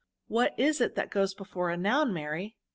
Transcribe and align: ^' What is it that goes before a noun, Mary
^' 0.01 0.03
What 0.27 0.59
is 0.59 0.81
it 0.81 0.95
that 0.95 1.11
goes 1.11 1.35
before 1.35 1.69
a 1.69 1.77
noun, 1.77 2.11
Mary 2.11 2.55